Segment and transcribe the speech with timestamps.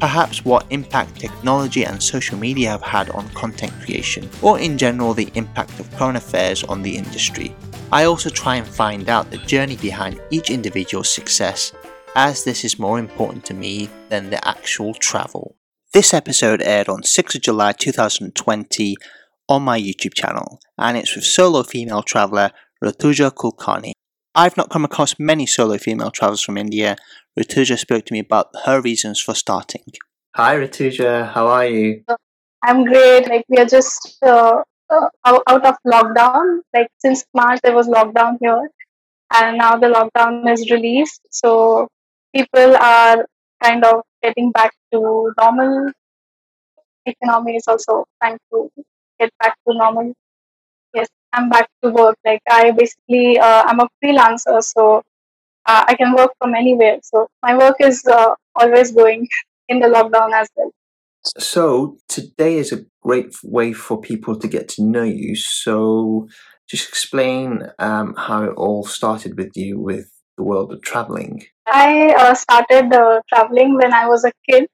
[0.00, 5.14] perhaps what impact technology and social media have had on content creation, or in general
[5.14, 7.54] the impact of current affairs on the industry.
[7.92, 11.72] I also try and find out the journey behind each individual's success,
[12.16, 15.56] as this is more important to me than the actual travel.
[15.92, 18.96] This episode aired on 6th of July 2020
[19.48, 22.50] on my YouTube channel, and it's with solo female traveller
[22.82, 23.92] Rutuja Kulkarni.
[24.34, 26.96] I've not come across many solo female travellers from India,
[27.38, 29.82] Rutuja spoke to me about her reasons for starting.
[30.36, 31.32] Hi, Rutuja.
[31.32, 32.04] How are you?
[32.62, 33.28] I'm great.
[33.28, 36.60] Like we are just uh, uh, out of lockdown.
[36.72, 38.70] Like since March, there was lockdown here,
[39.32, 41.22] and now the lockdown is released.
[41.30, 41.88] So
[42.34, 43.26] people are
[43.62, 45.90] kind of getting back to normal.
[47.04, 48.70] Economy is also trying to
[49.18, 50.12] get back to normal.
[50.94, 52.16] Yes, I'm back to work.
[52.24, 55.02] Like I basically, uh, I'm a freelancer, so
[55.66, 56.98] uh, I can work from anywhere.
[57.02, 59.28] So my work is uh, always going
[59.68, 60.70] in the lockdown as well.
[61.38, 65.34] So today is a great way for people to get to know you.
[65.36, 66.28] So
[66.68, 71.44] just explain um, how it all started with you with the world of traveling.
[71.66, 74.66] I uh, started uh, traveling when I was a kid.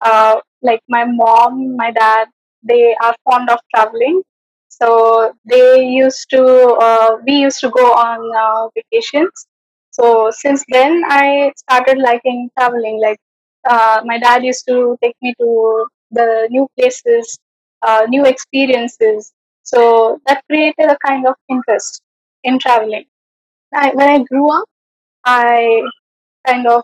[0.00, 2.28] Uh, like my mom, my dad,
[2.62, 4.22] they are fond of traveling.
[4.68, 9.46] So they used to, uh, we used to go on uh, vacations
[10.00, 13.00] so since then, I started liking traveling.
[13.00, 13.18] Like
[13.68, 17.38] uh, my dad used to take me to the new places,
[17.82, 19.32] uh, new experiences.
[19.62, 22.02] So that created a kind of interest
[22.44, 23.04] in traveling.
[23.74, 24.66] I, when I grew up,
[25.24, 25.82] I
[26.46, 26.82] kind of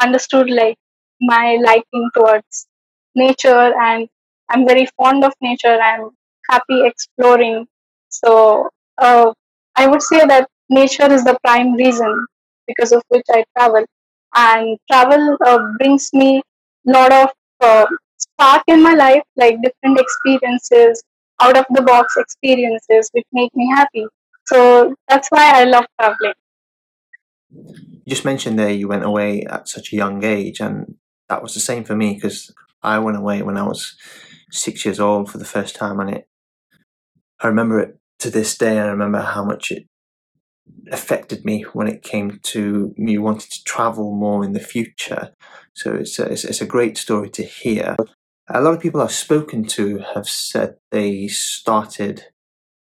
[0.00, 0.76] understood like
[1.20, 2.66] my liking towards
[3.14, 4.08] nature, and
[4.50, 5.78] I'm very fond of nature.
[5.80, 6.10] I'm
[6.50, 7.66] happy exploring.
[8.08, 9.32] So uh,
[9.76, 12.26] I would say that nature is the prime reason
[12.76, 13.84] because of which I travel.
[14.34, 16.42] And travel uh, brings me
[16.86, 17.86] a lot of uh,
[18.18, 21.02] spark in my life, like different experiences,
[21.40, 24.06] out of the box experiences, which make me happy.
[24.46, 26.34] So that's why I love traveling.
[27.50, 30.94] You just mentioned there you went away at such a young age, and
[31.28, 33.96] that was the same for me because I went away when I was
[34.50, 36.28] six years old for the first time, and it.
[37.40, 38.78] I remember it to this day.
[38.78, 39.84] I remember how much it
[40.90, 45.30] affected me when it came to me wanting to travel more in the future.
[45.74, 47.96] So it's a, it's, it's a great story to hear.
[48.48, 52.24] A lot of people I've spoken to have said they started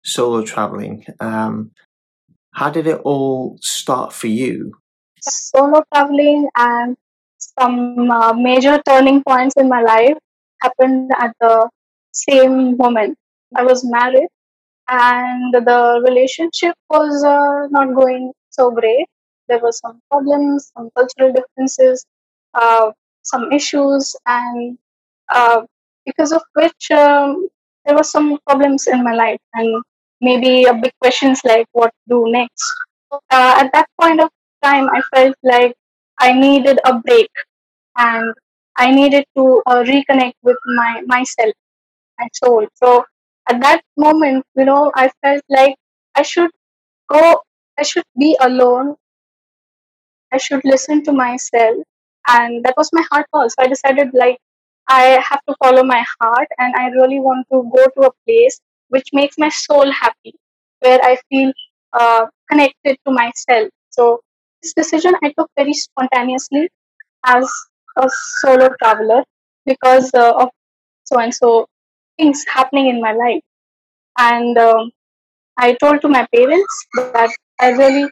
[0.03, 1.05] solo traveling.
[1.19, 1.71] Um,
[2.53, 4.73] how did it all start for you?
[5.21, 6.95] Solo traveling and
[7.59, 10.17] some uh, major turning points in my life
[10.61, 11.69] happened at the
[12.11, 13.17] same moment.
[13.55, 14.27] I was married
[14.89, 19.07] and the relationship was uh, not going so great.
[19.47, 22.05] There were some problems, some cultural differences,
[22.53, 22.91] uh,
[23.23, 24.77] some issues, and
[25.29, 25.61] uh,
[26.05, 27.47] because of which um,
[27.85, 29.83] there were some problems in my life, and
[30.21, 32.65] maybe a big questions like what do next.
[33.11, 33.19] Uh,
[33.61, 34.29] at that point of
[34.63, 35.75] time, I felt like
[36.19, 37.29] I needed a break,
[37.97, 38.33] and
[38.77, 41.53] I needed to uh, reconnect with my myself,
[42.19, 42.67] my soul.
[42.75, 43.05] So
[43.49, 45.75] at that moment, you know, I felt like
[46.15, 46.51] I should
[47.09, 47.41] go,
[47.79, 48.95] I should be alone.
[50.31, 51.77] I should listen to myself.
[52.27, 53.49] And that was my heart call.
[53.49, 54.37] So I decided, like,
[54.87, 58.59] I have to follow my heart and I really want to go to a place
[58.89, 60.35] which makes my soul happy,
[60.79, 61.51] where I feel
[61.93, 63.69] uh, connected to myself.
[63.89, 64.21] So
[64.61, 66.69] this decision I took very spontaneously
[67.25, 67.49] as
[67.97, 68.09] a
[68.41, 69.23] solo traveler
[69.65, 70.49] because uh, of
[71.05, 71.67] so and so
[72.17, 73.41] things happening in my life.
[74.17, 74.91] And um,
[75.57, 78.09] I told to my parents that I really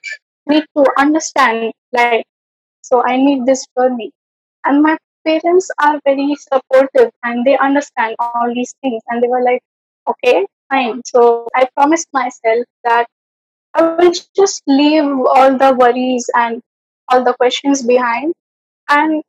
[0.47, 2.25] need to understand life.
[2.81, 4.11] So I need this for me.
[4.65, 9.01] And my parents are very supportive and they understand all these things.
[9.09, 9.61] And they were like,
[10.07, 11.01] okay, fine.
[11.05, 13.07] So I promised myself that
[13.73, 16.61] I will just leave all the worries and
[17.09, 18.33] all the questions behind
[18.89, 19.23] and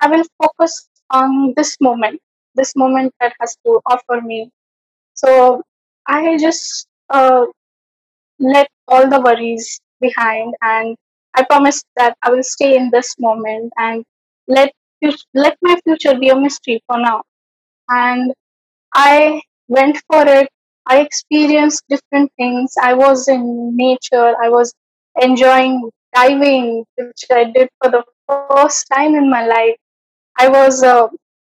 [0.00, 2.20] I will focus on this moment
[2.54, 4.50] this moment that has to offer me.
[5.14, 5.62] So
[6.06, 7.46] I just uh,
[8.38, 10.96] let all the worries behind, and
[11.34, 14.04] I promise that I will stay in this moment and
[14.48, 14.72] let
[15.34, 17.22] let my future be a mystery for now.
[17.88, 18.32] And
[18.94, 20.48] I went for it
[20.86, 22.74] I experienced different things.
[22.80, 24.34] I was in nature.
[24.42, 24.74] I was
[25.20, 29.76] enjoying diving, which I did for the first time in my life.
[30.38, 31.08] I was uh,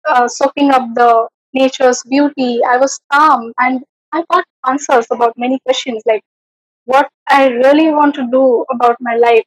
[0.08, 2.60] uh, soaking up the nature's beauty.
[2.68, 3.82] I was calm and
[4.12, 6.22] I got answers about many questions like
[6.86, 9.44] what I really want to do about my life.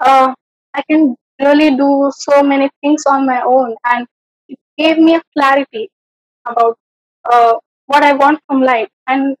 [0.00, 0.34] Uh,
[0.74, 4.06] I can really do so many things on my own, and
[4.48, 5.88] it gave me a clarity
[6.46, 6.78] about
[7.30, 7.54] uh,
[7.86, 8.88] what I want from life.
[9.06, 9.36] And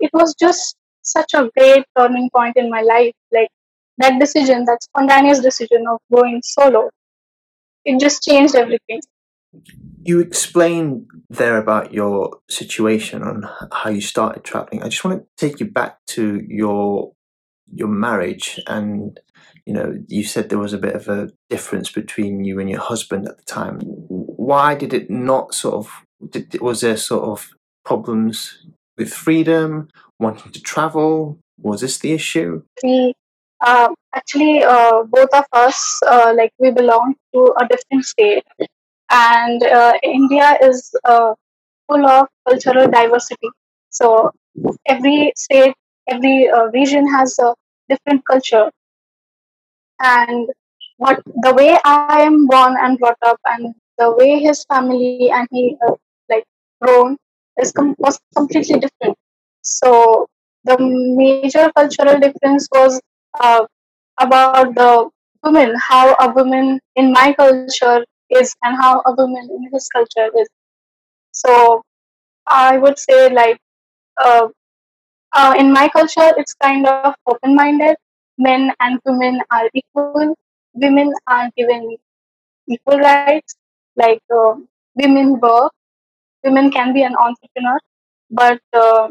[0.00, 3.14] it was just such a great turning point in my life.
[3.32, 3.50] Like
[3.98, 6.90] that decision, that spontaneous decision of going solo,
[7.84, 9.00] it just changed everything.
[10.02, 14.82] You explained there about your situation and how you started traveling.
[14.82, 17.12] I just want to take you back to your
[17.72, 19.18] your marriage and
[19.64, 22.80] you know you said there was a bit of a difference between you and your
[22.80, 23.80] husband at the time.
[23.80, 25.90] Why did it not sort of
[26.30, 27.50] did, was there sort of
[27.84, 28.66] problems
[28.96, 31.38] with freedom wanting to travel?
[31.58, 32.62] Was this the issue?
[32.82, 33.14] We
[33.60, 38.44] uh, actually uh, both of us uh, like we belong to a different state
[39.10, 41.34] and uh, India is uh,
[41.88, 43.48] full of cultural diversity.
[43.90, 44.32] So
[44.86, 45.74] every state,
[46.08, 47.54] every uh, region has a
[47.88, 48.70] different culture,
[50.00, 50.48] and
[50.98, 55.48] what the way I am born and brought up, and the way his family and
[55.50, 55.94] he uh,
[56.28, 56.44] like
[56.80, 57.16] grown
[57.60, 59.16] is com- was completely different.
[59.62, 60.26] So
[60.64, 63.00] the major cultural difference was
[63.40, 63.66] uh,
[64.18, 65.08] about the
[65.42, 68.04] women, how a woman in my culture
[68.34, 70.48] is and how a woman in his culture is.
[71.32, 71.82] So
[72.46, 73.58] I would say like
[74.22, 74.48] uh,
[75.34, 77.96] uh, in my culture, it's kind of open-minded.
[78.38, 80.34] Men and women are equal.
[80.74, 81.96] Women are given
[82.68, 83.54] equal rights.
[83.96, 84.54] Like uh,
[84.96, 85.72] women work,
[86.44, 87.78] women can be an entrepreneur,
[88.30, 89.08] but uh,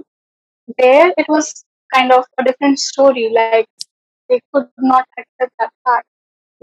[0.78, 3.30] there it was kind of a different story.
[3.34, 3.68] Like
[4.30, 6.08] they could not accept that fact.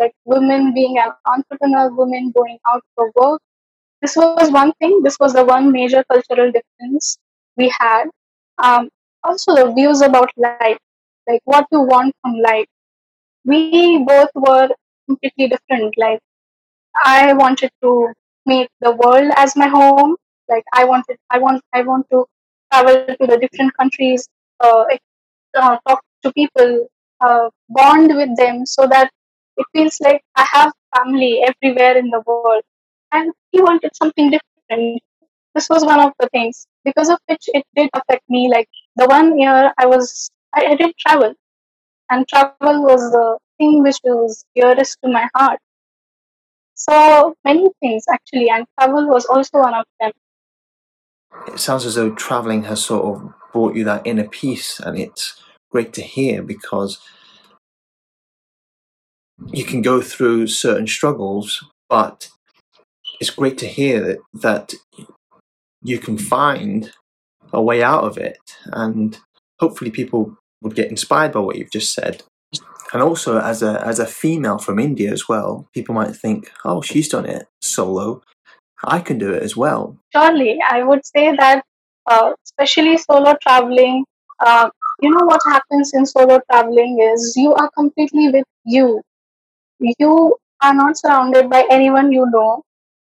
[0.00, 3.40] Like women being an entrepreneur, women going out for work,
[4.02, 5.02] this was one thing.
[5.02, 7.18] This was the one major cultural difference
[7.56, 8.04] we had.
[8.58, 8.88] Um,
[9.22, 10.78] also, the views about life,
[11.28, 12.66] like what you want from life.
[13.44, 14.68] We both were
[15.06, 15.94] completely different.
[15.98, 16.20] Like
[17.04, 18.12] I wanted to
[18.46, 20.16] make the world as my home.
[20.48, 22.24] Like I wanted, I want, I want to
[22.72, 24.26] travel to the different countries,
[24.60, 24.84] uh,
[25.56, 26.88] uh, talk to people,
[27.20, 29.10] uh, bond with them, so that
[29.56, 32.62] it feels like I have family everywhere in the world
[33.12, 35.02] and he wanted something different.
[35.54, 38.48] This was one of the things because of which it did affect me.
[38.50, 41.34] Like the one year I was, I, I did travel,
[42.10, 45.58] and travel was the thing which was dearest to my heart.
[46.74, 50.12] So many things actually, and travel was also one of them.
[51.48, 55.42] It sounds as though traveling has sort of brought you that inner peace, and it's
[55.70, 57.00] great to hear because
[59.48, 62.28] you can go through certain struggles, but
[63.20, 64.74] it's great to hear that, that
[65.82, 66.92] you can find
[67.52, 68.38] a way out of it.
[68.66, 69.18] And
[69.58, 72.22] hopefully people would get inspired by what you've just said.
[72.92, 76.82] And also as a as a female from india as well people might think oh
[76.82, 78.22] she's done it solo.
[78.82, 79.96] I can do it as well.
[80.12, 81.62] Surely i would say that
[82.06, 84.04] uh, especially solo traveling
[84.40, 84.70] uh,
[85.00, 89.00] you know what happens in solo traveling is you are completely with you
[89.98, 92.62] you are not surrounded by anyone you know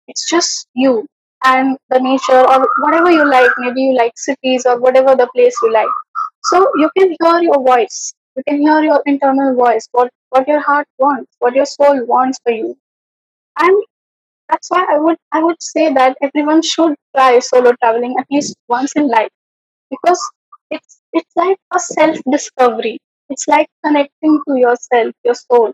[0.08, 1.06] it's just you
[1.44, 3.50] and the nature or whatever you like.
[3.58, 5.88] Maybe you like cities or whatever the place you like.
[6.44, 8.12] So you can hear your voice.
[8.36, 12.38] You can hear your internal voice, what, what your heart wants, what your soul wants
[12.44, 12.76] for you.
[13.58, 13.84] And
[14.48, 18.56] that's why I would I would say that everyone should try solo traveling at least
[18.68, 19.30] once in life.
[19.90, 20.20] Because
[20.70, 22.98] it's it's like a self discovery.
[23.30, 25.72] It's like connecting to yourself, your soul.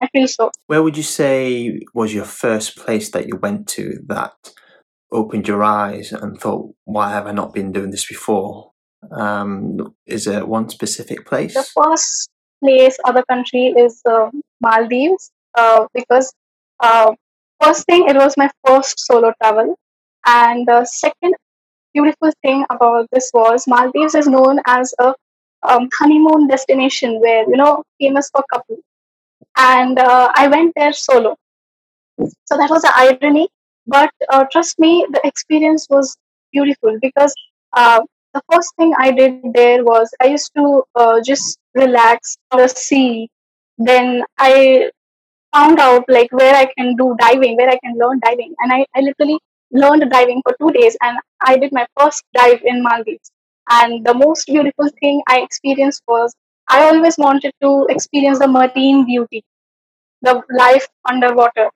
[0.00, 0.50] I feel so.
[0.66, 4.32] Where would you say was your first place that you went to that
[5.12, 8.72] opened your eyes and thought, why have I not been doing this before?
[9.10, 11.54] Um, is there one specific place?
[11.54, 12.28] The first
[12.62, 16.32] place or the country is uh, Maldives uh, because
[16.80, 17.14] uh,
[17.62, 19.78] first thing it was my first solo travel,
[20.26, 21.34] and the second
[21.94, 25.14] beautiful thing about this was Maldives is known as a
[25.62, 28.76] um, honeymoon destination where you know famous for couple
[29.56, 31.36] and uh, I went there solo.
[32.18, 33.48] So that was the irony.
[33.86, 36.16] But uh, trust me, the experience was
[36.52, 37.34] beautiful because
[37.72, 38.00] uh,
[38.34, 42.68] the first thing I did there was I used to uh, just relax on the
[42.68, 43.28] sea.
[43.78, 44.90] Then I
[45.54, 48.84] found out like where I can do diving, where I can learn diving, and I,
[48.94, 49.38] I literally
[49.72, 53.30] learned diving for two days, and I did my first dive in Maldives.
[53.68, 56.34] And the most beautiful thing I experienced was
[56.68, 59.44] I always wanted to experience the marine beauty,
[60.22, 61.70] the life underwater.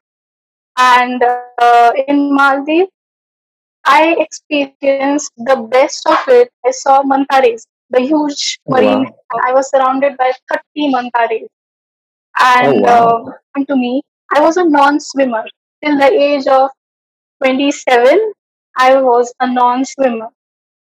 [0.78, 2.90] And uh, in Maldives,
[3.84, 6.50] I experienced the best of it.
[6.66, 9.04] I saw manta rays, the huge Oh, marine.
[9.04, 9.14] wow.
[9.46, 11.48] I was surrounded by 30 manta rays.
[12.62, 13.34] Oh, And wow.
[13.56, 14.02] uh, to me,
[14.34, 15.44] I was a non-swimmer
[15.84, 16.70] till the age of
[17.42, 18.32] 27.
[18.76, 20.28] I was a non-swimmer.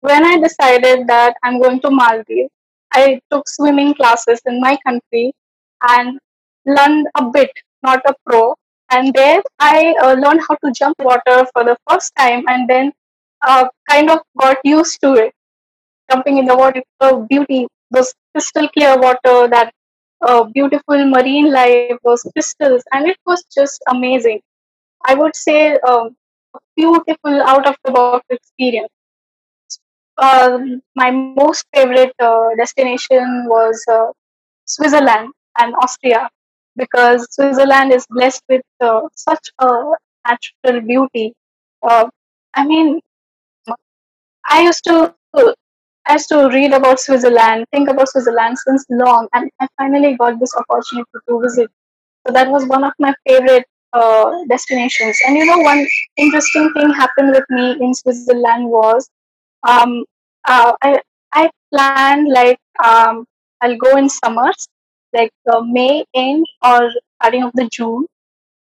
[0.01, 2.51] When I decided that I'm going to Maldives,
[2.93, 5.33] I took swimming classes in my country
[5.81, 6.19] and
[6.65, 7.51] learned a bit,
[7.83, 8.55] not a pro.
[8.91, 12.91] And there I uh, learned how to jump water for the first time and then
[13.41, 15.33] uh, kind of got used to it.
[16.11, 19.71] Jumping in the water, the beauty, those crystal clear water, that
[20.21, 24.41] uh, beautiful marine life, those crystals, and it was just amazing.
[25.05, 26.15] I would say um,
[26.53, 28.91] a beautiful out of the box experience.
[30.21, 34.07] Um, my most favorite uh, destination was uh,
[34.65, 36.29] Switzerland and Austria
[36.75, 39.67] because Switzerland is blessed with uh, such a
[40.27, 41.33] natural beauty.
[41.81, 42.07] Uh,
[42.53, 43.01] I mean,
[44.47, 45.13] I used to
[46.07, 50.39] I used to read about Switzerland, think about Switzerland since long, and I finally got
[50.39, 51.69] this opportunity to visit.
[52.25, 55.19] So that was one of my favorite uh, destinations.
[55.25, 55.87] And you know, one
[56.17, 59.09] interesting thing happened with me in Switzerland was
[59.63, 60.03] um,
[60.47, 60.99] uh, I
[61.33, 63.25] I planned like um,
[63.61, 64.67] I'll go in summers,
[65.13, 66.89] like uh, May end or
[67.21, 68.05] starting of the June,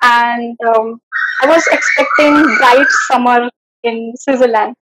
[0.03, 1.01] and um,
[1.43, 3.51] I was expecting bright summer
[3.85, 4.77] in Switzerland,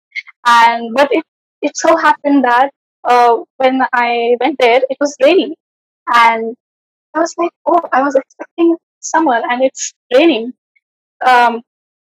[0.46, 1.24] and but it
[1.62, 2.70] it so happened that
[3.04, 5.54] uh, when I went there, it was raining,
[6.14, 6.56] and
[7.14, 10.52] I was like, oh, I was expecting summer, and it's raining.
[11.26, 11.62] Um,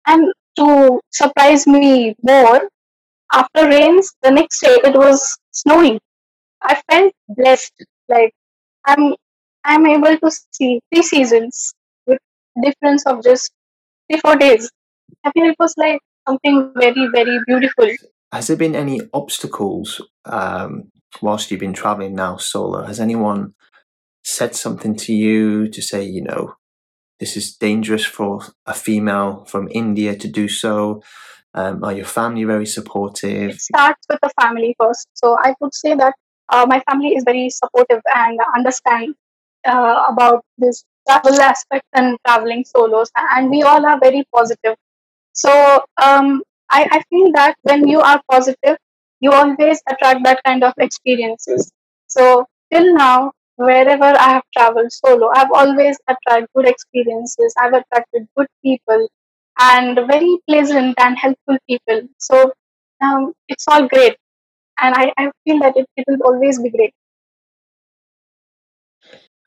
[0.07, 2.69] and to surprise me more,
[3.33, 5.99] after rains, the next day it was snowing.
[6.61, 7.73] I felt blessed.
[8.07, 8.33] Like
[8.85, 9.15] I'm
[9.63, 11.73] I'm able to see three seasons
[12.05, 12.19] with
[12.61, 13.51] difference of just
[14.09, 14.71] three four days.
[15.23, 17.89] I feel it was like something very very beautiful.
[18.31, 20.91] Has there been any obstacles um,
[21.21, 22.83] whilst you've been traveling now solo?
[22.83, 23.53] Has anyone
[24.23, 26.55] said something to you to say, you know,
[27.19, 31.01] this is dangerous for a female from India to do so?
[31.55, 33.51] Um, are your family very supportive?
[33.51, 35.07] It starts with the family first.
[35.13, 36.13] So I would say that
[36.49, 39.15] uh, my family is very supportive and understand
[39.65, 44.75] uh, about this travel aspect and traveling solos, and we all are very positive.
[45.31, 45.49] So
[46.01, 48.77] um, I, I feel that when you are positive,
[49.21, 51.71] you always attract that kind of experiences.
[52.07, 57.53] So till now, wherever I have traveled solo, I've always attracted good experiences.
[57.59, 59.07] I've attracted good people
[59.59, 62.01] and very pleasant and helpful people.
[62.17, 62.53] So
[63.01, 64.17] um, it's all great,
[64.79, 66.93] and I, I feel that it, it will always be great.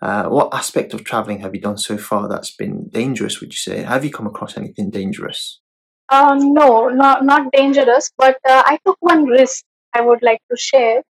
[0.00, 3.56] Uh, what aspect of traveling have you done so far that's been dangerous, would you
[3.56, 3.82] say?
[3.82, 5.60] Have you come across anything dangerous?
[6.08, 9.64] Uh, no, not not dangerous, but uh, I took one risk.
[9.92, 11.02] I would like to share.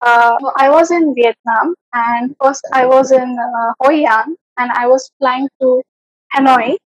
[0.00, 4.86] Uh, I was in Vietnam, and first I was in uh, Hoi An, and I
[4.86, 5.82] was flying to
[6.36, 6.76] Hanoi,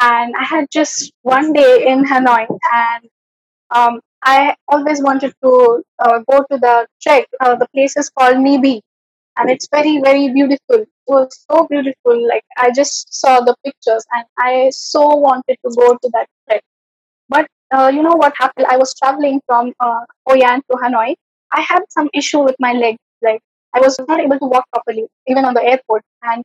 [0.00, 3.08] and I had just one day in Hanoi, and
[3.70, 7.26] um, I always wanted to uh, go to the trek.
[7.40, 8.80] Uh, the place is called Ninh Binh,
[9.36, 10.80] and it's very very beautiful.
[10.82, 12.28] It was so beautiful.
[12.28, 16.62] Like I just saw the pictures, and I so wanted to go to that trek.
[17.28, 18.66] But uh, you know what happened?
[18.66, 21.14] I was traveling from uh, Hoi An to Hanoi.
[21.52, 22.96] I had some issue with my leg.
[23.22, 23.40] Like
[23.74, 26.02] I was not able to walk properly, even on the airport.
[26.22, 26.42] And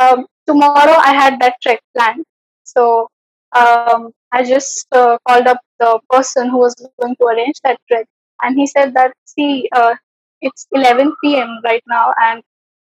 [0.00, 2.24] um, tomorrow I had that trek planned.
[2.66, 3.08] So
[3.56, 8.06] um, I just uh, called up the person who was going to arrange that trek,
[8.42, 9.94] and he said that see, uh,
[10.40, 11.60] it's 11 p.m.
[11.64, 12.42] right now, and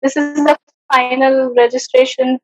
[0.03, 0.57] this is the
[0.93, 2.39] final registration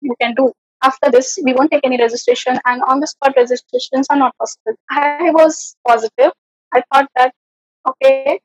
[0.00, 0.52] you can do.
[0.82, 4.74] After this, we won't take any registration, and on the spot registrations are not possible.
[4.90, 6.32] I was positive.
[6.72, 7.34] I thought that
[7.88, 8.40] okay,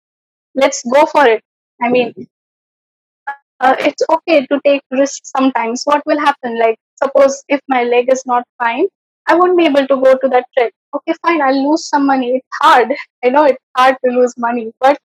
[0.55, 1.43] let's go for it.
[1.81, 2.13] I mean,
[3.61, 5.83] uh, it's okay to take risks sometimes.
[5.85, 6.57] What will happen?
[6.59, 8.87] Like, suppose if my leg is not fine,
[9.27, 10.73] I won't be able to go to that trek.
[10.95, 12.31] Okay, fine, I'll lose some money.
[12.37, 12.93] It's hard.
[13.23, 14.97] I know it's hard to lose money, but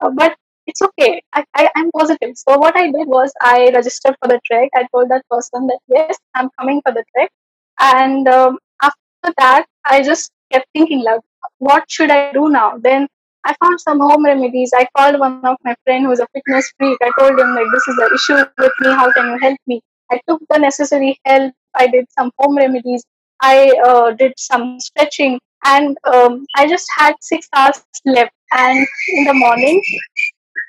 [0.00, 0.36] uh, but
[0.66, 1.22] it's okay.
[1.32, 2.36] I, I, I'm positive.
[2.36, 4.70] So what I did was I registered for the trek.
[4.74, 7.30] I told that person that yes, I'm coming for the trek.
[7.78, 11.20] And um, after that, I just kept thinking like,
[11.58, 12.78] what should I do now?
[12.78, 13.08] Then
[13.46, 14.72] I found some home remedies.
[14.76, 16.98] I called one of my friend who is a fitness freak.
[17.00, 18.88] I told him like this is the issue with me.
[18.88, 19.80] How can you help me?
[20.10, 21.54] I took the necessary help.
[21.74, 23.04] I did some home remedies.
[23.40, 28.32] I uh, did some stretching, and um, I just had six hours left.
[28.52, 29.80] And in the morning,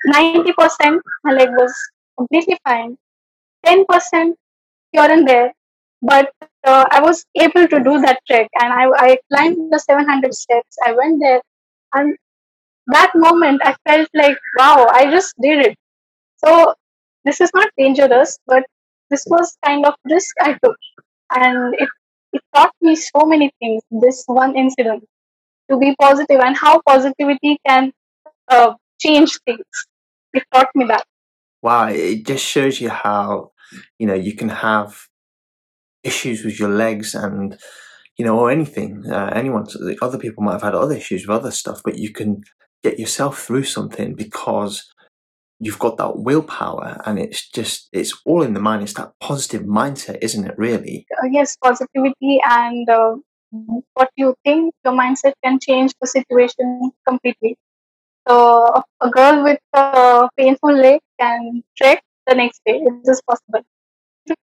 [0.06, 1.74] 90% my leg was
[2.16, 2.96] completely fine.
[3.66, 4.34] 10%
[4.92, 5.52] here and there,
[6.02, 6.32] but
[6.64, 10.76] uh, I was able to do that trek and I, I climbed the 700 steps.
[10.86, 11.40] I went there
[11.94, 12.16] and
[12.88, 15.76] that moment I felt like, wow, I just did it.
[16.44, 16.74] So
[17.24, 18.64] this is not dangerous, but
[19.10, 20.76] this was kind of risk I took.
[21.30, 21.88] And it,
[22.32, 25.04] it taught me so many things, this one incident,
[25.70, 27.92] to be positive and how positivity can
[28.48, 29.64] uh, change things.
[30.32, 31.04] It taught me that.
[31.62, 33.50] Wow, it just shows you how,
[33.98, 35.08] you know, you can have
[36.02, 37.58] issues with your legs and,
[38.16, 39.04] you know, or anything.
[39.10, 39.66] Uh, anyone,
[40.00, 42.42] other people might have had other issues with other stuff, but you can
[42.82, 44.92] get yourself through something because
[45.60, 48.82] you've got that willpower and it's just it's all in the mind.
[48.82, 51.06] It's that positive mindset isn't it really?
[51.22, 53.16] Uh, yes positivity and uh,
[53.94, 57.56] what you think your mindset can change the situation completely.
[58.28, 62.82] So a girl with a painful leg can trek the next day.
[63.04, 63.64] Is possible?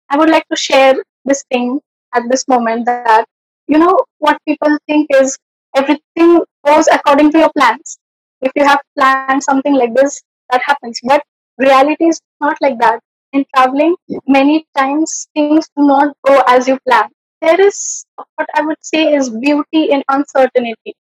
[0.10, 1.80] I would like to share this thing
[2.14, 3.26] at this moment that
[3.68, 5.38] you know what people think is
[5.76, 7.98] everything goes according to your plans
[8.42, 10.22] if you have planned something like this
[10.52, 11.00] that happens.
[11.04, 11.24] But
[11.58, 13.00] reality is not like that.
[13.34, 13.96] In traveling
[14.28, 17.10] many times things do not go as you plan.
[17.42, 20.96] There is what i would say is beauty in uncertainty.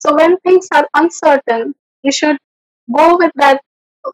[0.00, 2.38] So when things are uncertain you should
[2.94, 3.60] go with that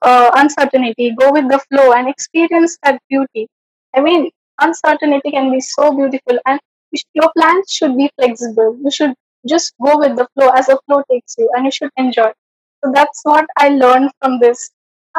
[0.02, 1.14] uh, uncertainty.
[1.18, 3.48] Go with the flow and experience that beauty.
[3.94, 4.30] I mean
[4.60, 6.60] uncertainty can be so beautiful and
[7.14, 8.76] your plans should be flexible.
[8.82, 9.14] You should
[9.48, 12.32] just go with the flow as the flow takes you and you should enjoy
[12.84, 14.70] so that's what I learned from this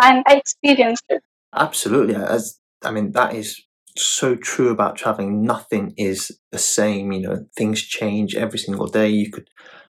[0.01, 1.21] and I experienced it.
[1.55, 2.15] Absolutely.
[2.15, 3.61] As I mean, that is
[3.97, 5.43] so true about traveling.
[5.43, 7.11] Nothing is the same.
[7.11, 9.09] You know, things change every single day.
[9.09, 9.49] You could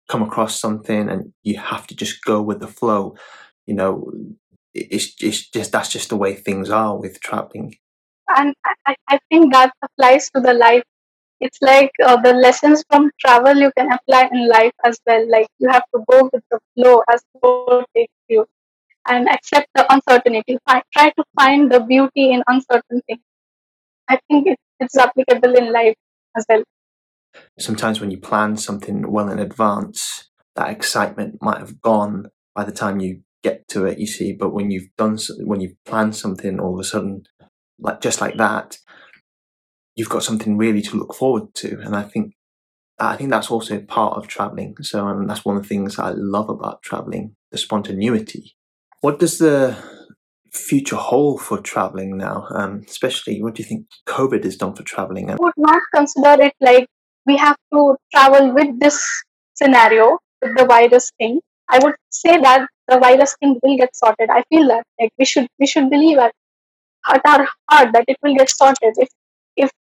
[0.09, 3.15] come across something and you have to just go with the flow.
[3.67, 4.11] You know,
[4.75, 7.77] it's, it's just that's just the way things are with traveling.
[8.29, 8.55] And
[8.87, 10.85] I, I think that applies to the life
[11.43, 15.29] it's like uh, the lessons from travel you can apply in life as well.
[15.29, 18.47] Like you have to go with the flow as the flow takes you
[19.09, 20.57] and accept the uncertainty.
[20.93, 23.21] try to find the beauty in uncertainty.
[24.09, 25.97] I think it, it's applicable in life
[26.37, 26.63] as well.
[27.59, 32.73] Sometimes when you plan something well in advance, that excitement might have gone by the
[32.73, 33.99] time you get to it.
[33.99, 37.25] You see, but when you've done when you've planned something, all of a sudden,
[37.81, 38.79] like just like that,
[39.95, 41.81] you've got something really to look forward to.
[41.81, 42.35] And I think
[42.99, 44.77] I think that's also part of traveling.
[44.83, 48.55] So and that's one of the things I love about traveling, the spontaneity.
[49.01, 49.77] What does the
[50.53, 52.47] future hold for traveling now?
[52.51, 55.31] Um, especially, what do you think COVID has done for traveling?
[55.31, 56.87] I would not consider it like
[57.27, 59.05] we have to travel with this
[59.55, 61.41] scenario, with the virus thing.
[61.69, 64.29] I would say that the virus thing will get sorted.
[64.31, 66.33] I feel that like we should we should believe at,
[67.09, 68.95] at our heart that it will get sorted.
[68.97, 69.09] If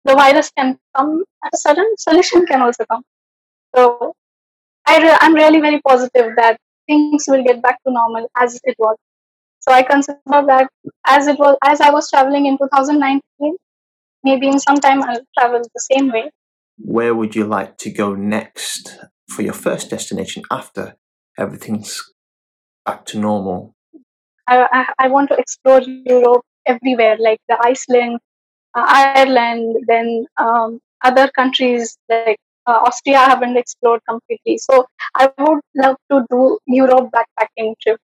[0.05, 3.03] the virus can come, at a certain solution can also come.
[3.75, 4.15] So
[4.87, 8.77] I re- I'm really very positive that things will get back to normal as it
[8.79, 8.97] was.
[9.61, 10.69] So I consider that
[11.07, 13.57] as it was as I was traveling in 2019,
[14.25, 16.31] maybe in some time I'll travel the same way.
[16.79, 20.97] Where would you like to go next for your first destination after
[21.38, 22.03] everything's
[22.85, 23.77] back to normal?
[24.49, 28.19] I, I, I want to explore Europe everywhere, like the Iceland,
[28.75, 34.59] Ireland, then um, other countries like uh, Austria I haven't explored completely.
[34.59, 38.01] So I would love to do Europe backpacking trip,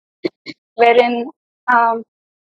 [0.76, 1.30] wherein
[1.74, 2.04] um,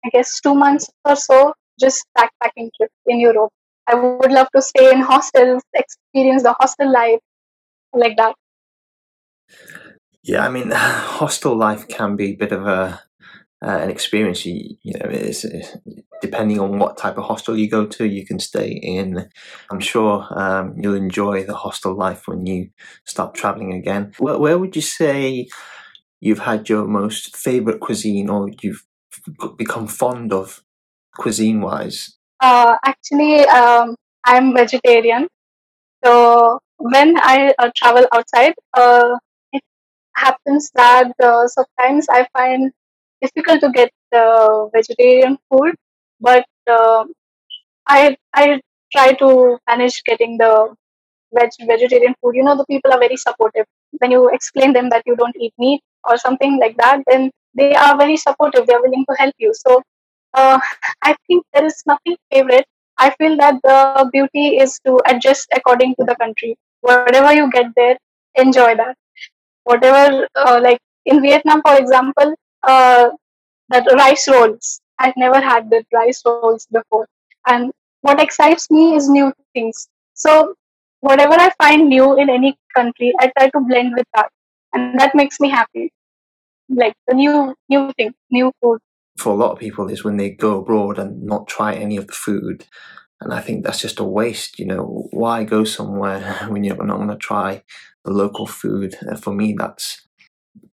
[0.04, 3.50] I guess two months or so, just backpacking trip in Europe.
[3.86, 7.20] I would love to stay in hostels, experience the hostel life,
[7.92, 8.34] like that.
[10.22, 13.02] Yeah, I mean, hostel life can be a bit of a
[13.64, 14.44] uh, an experience.
[14.44, 15.76] You, you know, it's, it's,
[16.20, 19.28] depending on what type of hostel you go to, you can stay in.
[19.70, 22.70] I'm sure um, you'll enjoy the hostel life when you
[23.04, 24.12] start traveling again.
[24.18, 25.48] Where, where would you say
[26.20, 28.84] you've had your most favorite cuisine, or you've
[29.56, 30.62] become fond of
[31.16, 32.16] cuisine wise?
[32.40, 35.28] Uh, actually, um, I'm vegetarian.
[36.04, 39.16] So when I uh, travel outside, uh,
[39.52, 39.62] it
[40.14, 42.72] happens that uh, sometimes I find
[43.24, 43.90] difficult to get
[44.22, 45.74] uh, vegetarian food,
[46.20, 46.46] but
[46.78, 47.04] uh,
[47.86, 48.60] I I
[48.92, 50.52] try to manage getting the
[51.38, 52.36] veg vegetarian food.
[52.36, 53.66] You know, the people are very supportive.
[53.98, 57.74] When you explain them that you don't eat meat or something like that, then they
[57.74, 58.66] are very supportive.
[58.66, 59.52] They are willing to help you.
[59.54, 59.82] So
[60.34, 60.58] uh,
[61.02, 62.66] I think there is nothing favorite.
[62.98, 66.56] I feel that the beauty is to adjust according to the country.
[66.80, 67.96] Whatever you get there,
[68.36, 68.96] enjoy that.
[69.64, 72.34] Whatever, uh, like in Vietnam, for example,
[72.66, 73.10] uh,
[73.70, 74.80] that rice rolls.
[74.98, 77.06] I've never had the rice rolls before.
[77.46, 77.72] And
[78.02, 79.88] what excites me is new things.
[80.14, 80.54] So
[81.00, 84.30] whatever I find new in any country, I try to blend with that.
[84.72, 85.92] And that makes me happy.
[86.68, 88.78] Like the new new thing, new food.
[89.18, 92.06] For a lot of people is when they go abroad and not try any of
[92.06, 92.66] the food.
[93.20, 95.08] And I think that's just a waste, you know.
[95.12, 97.62] Why go somewhere when you're not going to try
[98.04, 98.96] the local food?
[99.20, 100.06] For me, that's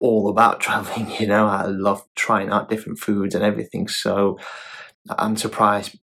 [0.05, 1.11] all about traveling.
[1.19, 3.89] You know, I love trying out different foods and everything.
[3.89, 4.39] So
[5.09, 5.99] I'm surprised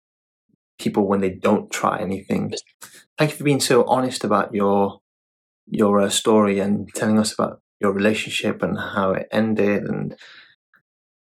[0.78, 2.52] people when they don't try anything.
[3.18, 5.00] Thank you for being so honest about your
[5.68, 10.16] your uh, story and telling us about your relationship and how it ended and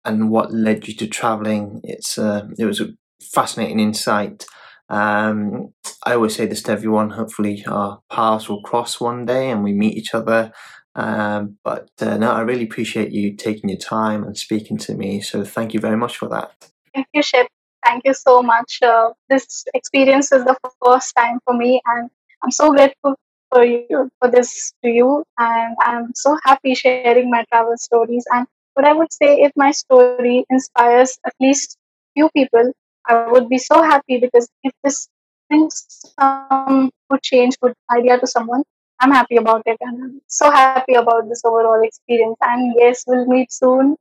[0.06, 1.82] and what led you to traveling.
[1.84, 2.90] It's uh, it was a
[3.22, 4.46] fascinating insight.
[4.90, 5.74] Um,
[6.06, 7.12] I always say this to everyone.
[7.12, 10.52] Hopefully, our paths will cross one day and we meet each other
[11.00, 15.22] um, but uh, no, I really appreciate you taking your time and speaking to me.
[15.22, 16.52] So thank you very much for that.
[16.94, 17.48] Thank you, Shep.
[17.86, 18.80] Thank you so much.
[18.82, 22.10] Uh, this experience is the first time for me, and
[22.44, 23.16] I'm so grateful
[23.50, 25.24] for you for this to you.
[25.38, 28.26] And I'm so happy sharing my travel stories.
[28.34, 31.78] And what I would say, if my story inspires at least
[32.14, 32.74] few people,
[33.08, 35.08] I would be so happy because if this
[35.50, 35.86] brings
[36.20, 38.64] some good change, good idea to someone,
[39.00, 42.38] I'm happy about it and I'm so happy about this overall experience.
[42.42, 43.96] And yes, we'll meet soon.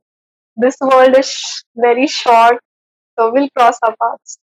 [0.57, 2.59] This world is very short,
[3.17, 4.37] so we'll cross our paths.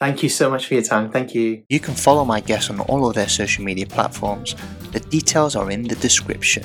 [0.00, 1.10] Thank you so much for your time.
[1.10, 1.62] Thank you.
[1.68, 4.56] You can follow my guests on all of their social media platforms.
[4.90, 6.64] The details are in the description.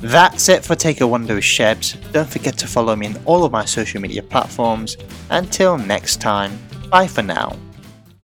[0.00, 1.96] That's it for Take a Wander with Shebs.
[2.12, 4.96] Don't forget to follow me on all of my social media platforms.
[5.30, 6.58] Until next time,
[6.90, 7.56] bye for now.